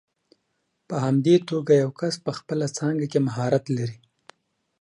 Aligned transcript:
په 0.87 0.95
همدې 1.05 1.35
توګه 1.49 1.73
یو 1.83 1.91
کس 1.99 2.15
په 2.25 2.31
خپله 2.37 2.65
څانګه 2.77 3.05
کې 3.11 3.19
مهارت 3.27 3.65
لري. 3.77 3.97